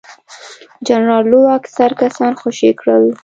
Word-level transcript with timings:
جنرال 0.87 1.23
لو 1.31 1.39
اکثر 1.57 1.89
کسان 2.01 2.31
خوشي 2.41 2.71
کړل. 2.79 3.03